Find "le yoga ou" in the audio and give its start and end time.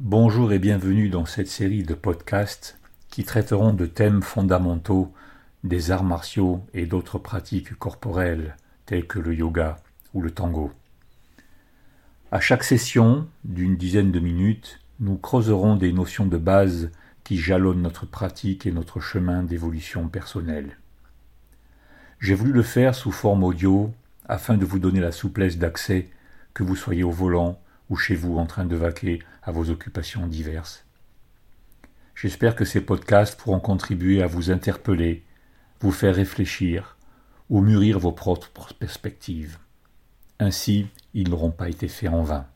9.18-10.22